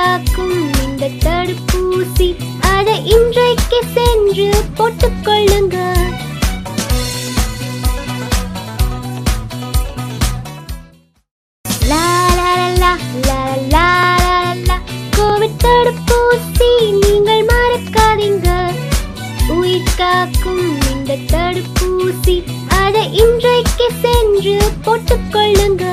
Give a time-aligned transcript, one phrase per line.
[0.00, 2.26] காக்கும் இந்த தடுப்பூசி.
[2.72, 4.46] அதை இன்றைக்கு சென்று
[4.76, 5.76] போட்டுக்கொள்ளுங்க
[11.90, 12.06] லா
[12.82, 12.92] லா
[13.74, 14.76] லா
[15.16, 16.70] கோவிட் தடுப்பூசி
[17.02, 18.48] நீங்கள் மறக்காதீங்க.
[19.58, 22.36] உயிர் காக்கும் இந்த தடுப்பூசி.
[22.82, 24.56] அதை இன்றைக்கு சென்று
[24.86, 25.84] போட்டுக்கொள்ளுங்க